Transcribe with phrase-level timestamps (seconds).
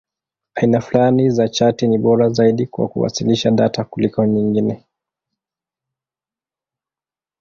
[0.55, 4.85] Aina fulani za chati ni bora zaidi kwa kuwasilisha data kuliko nyingine.